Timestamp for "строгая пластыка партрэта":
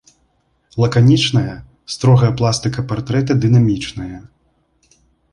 1.95-3.31